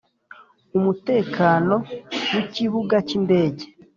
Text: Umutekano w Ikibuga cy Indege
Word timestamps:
Umutekano 0.77 1.75
w 2.31 2.35
Ikibuga 2.43 2.95
cy 3.07 3.13
Indege 3.19 3.63